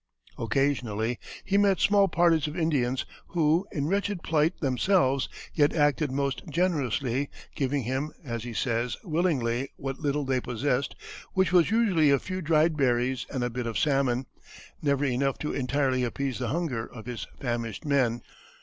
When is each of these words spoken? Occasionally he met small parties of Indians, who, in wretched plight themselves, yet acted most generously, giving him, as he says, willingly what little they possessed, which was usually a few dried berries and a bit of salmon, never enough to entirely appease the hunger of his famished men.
Occasionally 0.39 1.19
he 1.45 1.59
met 1.59 1.79
small 1.79 2.07
parties 2.07 2.47
of 2.47 2.57
Indians, 2.57 3.05
who, 3.27 3.67
in 3.71 3.85
wretched 3.85 4.23
plight 4.23 4.59
themselves, 4.59 5.29
yet 5.53 5.75
acted 5.75 6.11
most 6.11 6.41
generously, 6.49 7.29
giving 7.55 7.83
him, 7.83 8.11
as 8.25 8.43
he 8.43 8.51
says, 8.51 8.97
willingly 9.03 9.69
what 9.75 9.99
little 9.99 10.25
they 10.25 10.41
possessed, 10.41 10.95
which 11.33 11.51
was 11.51 11.69
usually 11.69 12.09
a 12.09 12.17
few 12.17 12.41
dried 12.41 12.75
berries 12.75 13.27
and 13.29 13.43
a 13.43 13.49
bit 13.51 13.67
of 13.67 13.77
salmon, 13.77 14.25
never 14.81 15.05
enough 15.05 15.37
to 15.37 15.53
entirely 15.53 16.03
appease 16.03 16.39
the 16.39 16.47
hunger 16.47 16.87
of 16.91 17.05
his 17.05 17.27
famished 17.39 17.85
men. 17.85 18.23